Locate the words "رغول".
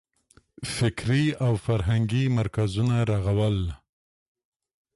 3.11-3.57